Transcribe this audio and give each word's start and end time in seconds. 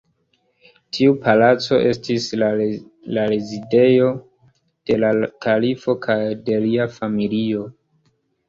Tiu 0.97 1.11
Palaco 1.25 1.77
estis 1.89 2.25
la 2.43 2.49
rezidejo 3.33 4.09
de 4.91 4.99
la 5.05 5.13
kalifo 5.47 5.97
kaj 6.07 6.19
de 6.49 6.61
lia 6.67 6.93
familio. 6.99 7.71